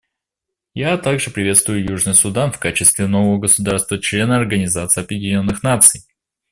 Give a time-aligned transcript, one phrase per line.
[0.73, 6.01] Я также приветствую Южный Судан в качестве нового государства-члена Организации Объединенных Наций.